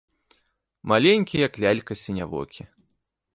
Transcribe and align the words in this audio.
Маленькі, 0.91 1.35
як 1.47 1.59
лялька, 1.65 1.93
сінявокі. 2.03 2.63